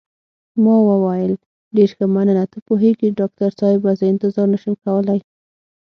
[0.63, 1.33] ما وویل:
[1.75, 5.19] ډېر ښه، مننه، ته پوهېږې ډاکټر صاحبه، زه انتظار نه شم کولای.